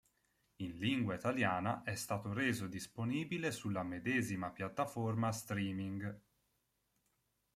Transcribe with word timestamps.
In 0.61 0.79
lingua 0.79 1.13
italiana 1.13 1.83
è 1.83 1.93
stato 1.93 2.33
reso 2.33 2.65
disponibile 2.65 3.51
sulla 3.51 3.83
medesima 3.83 4.49
piattaforma 4.49 5.31
streaming. 5.31 6.21